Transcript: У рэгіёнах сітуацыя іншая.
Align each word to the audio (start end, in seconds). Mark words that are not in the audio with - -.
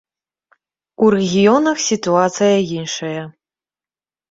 У 1.07 1.09
рэгіёнах 1.15 1.77
сітуацыя 1.89 2.57
іншая. 2.79 3.21